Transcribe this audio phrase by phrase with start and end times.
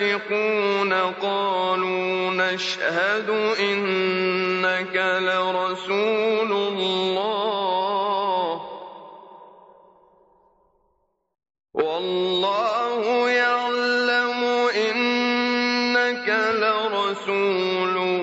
[0.00, 3.30] المنافقون قالوا نشهد
[3.60, 7.54] إنك لرسول الله.
[11.74, 14.44] والله يعلم
[14.74, 18.22] إنك لرسوله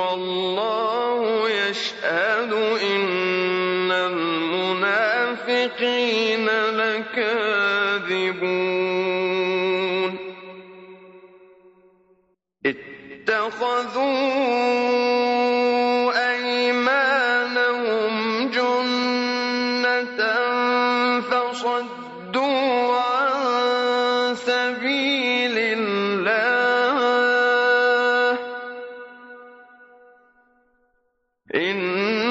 [0.00, 2.52] والله يشهد
[2.82, 5.28] إن المنافقين
[13.28, 14.08] اتخذوا
[16.32, 18.12] أيمانهم
[18.50, 20.20] جنة
[21.20, 26.98] فصدوا عن سبيل الله.
[31.54, 32.28] إنهم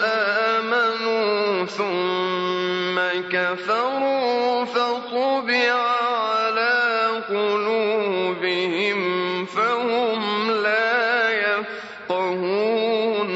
[0.00, 2.96] آمنوا ثم
[3.32, 8.98] كفروا فطبع على قلوبهم
[9.44, 13.30] فهم لا يفقهون.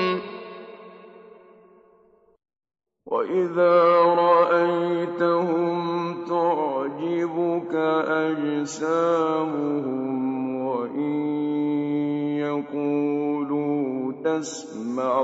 [3.06, 3.83] وإذا
[4.24, 5.78] رأيتهم
[6.24, 7.74] تعجبك
[8.08, 10.02] أجسامهم
[13.12, 15.23] يقولوا تسمع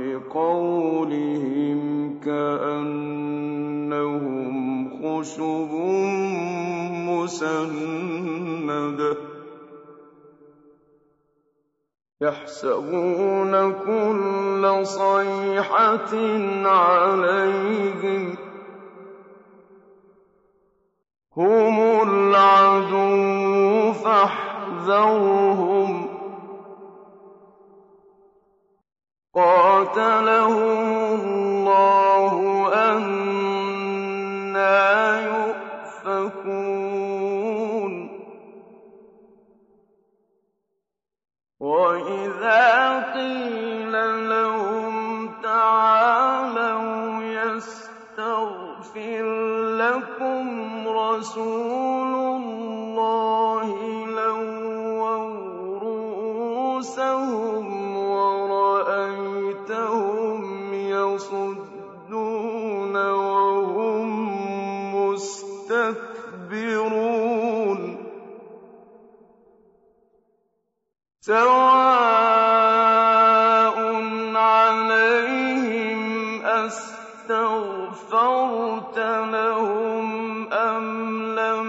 [0.00, 1.80] لقولهم
[2.20, 3.70] كأنهم
[5.02, 5.70] خشب
[7.08, 9.16] مسندة
[12.20, 16.12] يحسبون كل صيحة
[16.68, 18.36] عليهم
[21.36, 21.76] هم
[22.08, 26.09] العدو فاحذرهم
[29.34, 31.20] قاتلهم
[31.68, 32.34] الله
[32.74, 33.60] أنا
[36.06, 36.90] يؤفكون.
[41.60, 43.92] وإذا قيل
[44.30, 47.94] لهم تعالوا يستغفر
[49.76, 51.89] لكم رسول
[71.30, 71.76] سواء
[74.36, 76.00] عليهم
[76.44, 77.78] أستغفرت
[78.98, 80.06] لهم
[80.52, 80.86] أم
[81.38, 81.68] لم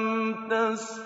[0.49, 1.00] تستغفر.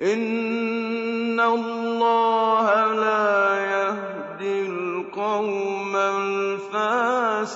[0.00, 7.52] إن الله لا يهدي القوم الفاسقين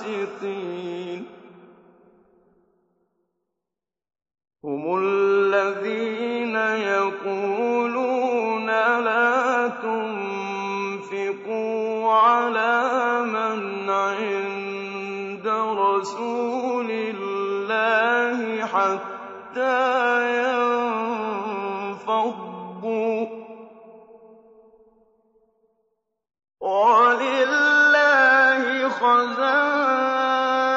[29.07, 30.67] خزائن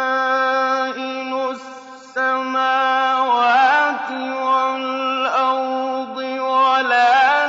[2.14, 2.90] السماوات
[4.46, 6.16] والأرض
[6.52, 7.48] ولكن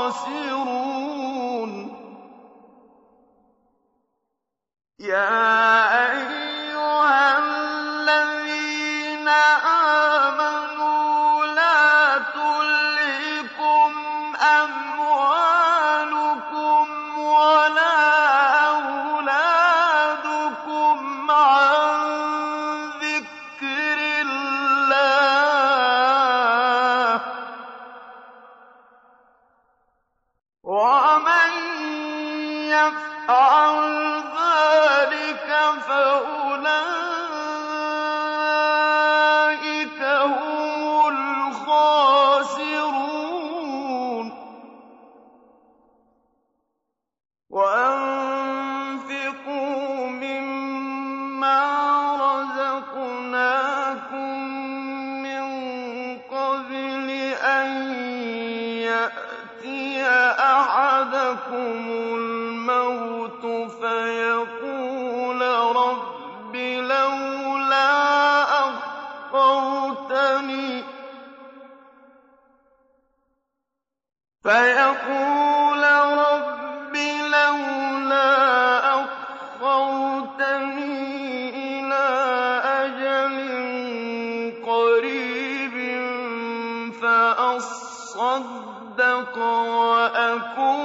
[87.59, 90.79] فَأَصَّدَّقَ وَأَكُن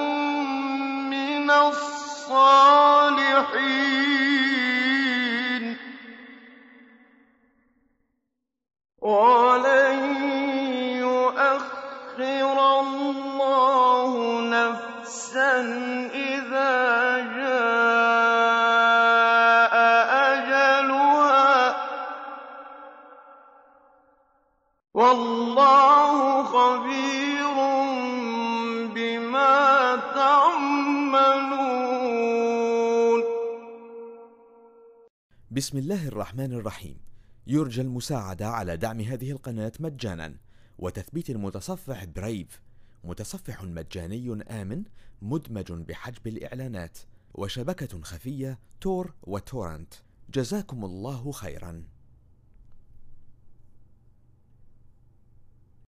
[1.11, 2.51] مِّنَ الصَّالِحِينَ.
[9.01, 9.99] وَلَن
[11.03, 15.55] يُؤَخِّرَ اللَّهُ نَفْسًا
[24.95, 27.55] وَاللَّهُ خَبِيرٌ
[28.95, 31.61] بِمَا تَعْمَلُونَ.
[35.51, 37.01] بسم الله الرحمن الرحيم.
[37.47, 40.37] يرجى المساعدة على دعم هذه القناة مجانا
[40.79, 42.63] وتثبيت المتصفح برايف
[43.05, 44.83] متصفح مجاني آمن
[45.23, 46.99] مدمج بحجب الإعلانات
[47.35, 49.95] وشبكة خفية تور وتورنت.
[50.35, 51.85] جزاكم الله خيرا.